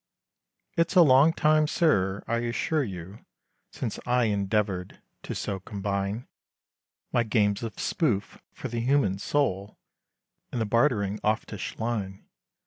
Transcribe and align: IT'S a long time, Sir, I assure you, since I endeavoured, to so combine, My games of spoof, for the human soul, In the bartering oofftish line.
IT'S 0.77 0.95
a 0.95 1.03
long 1.03 1.31
time, 1.31 1.67
Sir, 1.67 2.23
I 2.27 2.37
assure 2.37 2.83
you, 2.83 3.23
since 3.71 3.99
I 4.03 4.23
endeavoured, 4.23 4.99
to 5.21 5.35
so 5.35 5.59
combine, 5.59 6.27
My 7.13 7.21
games 7.21 7.61
of 7.61 7.79
spoof, 7.79 8.39
for 8.51 8.67
the 8.67 8.79
human 8.81 9.19
soul, 9.19 9.77
In 10.51 10.57
the 10.57 10.65
bartering 10.65 11.19
oofftish 11.19 11.77
line. 11.79 12.25